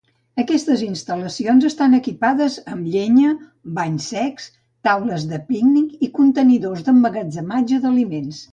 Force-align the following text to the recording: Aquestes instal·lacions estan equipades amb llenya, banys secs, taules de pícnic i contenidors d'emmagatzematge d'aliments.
Aquestes 0.43 0.79
instal·lacions 0.85 1.67
estan 1.69 1.93
equipades 1.97 2.55
amb 2.77 2.87
llenya, 2.95 3.35
banys 3.77 4.09
secs, 4.15 4.49
taules 4.89 5.29
de 5.35 5.41
pícnic 5.53 5.95
i 6.09 6.13
contenidors 6.19 6.85
d'emmagatzematge 6.89 7.83
d'aliments. 7.85 8.45